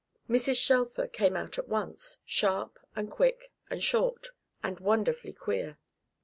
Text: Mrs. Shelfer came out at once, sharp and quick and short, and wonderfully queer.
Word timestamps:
Mrs. 0.27 0.55
Shelfer 0.55 1.07
came 1.07 1.35
out 1.35 1.59
at 1.59 1.67
once, 1.67 2.17
sharp 2.25 2.79
and 2.95 3.11
quick 3.11 3.51
and 3.69 3.83
short, 3.83 4.29
and 4.63 4.79
wonderfully 4.79 5.33
queer. 5.33 5.77